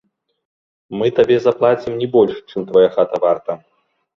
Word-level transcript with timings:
Мы 1.01 1.09
табе 1.19 1.37
заплацім 1.43 1.99
не 2.01 2.07
больш, 2.17 2.35
чым 2.49 2.61
твая 2.71 2.87
хата 2.97 3.17
варта. 3.27 3.51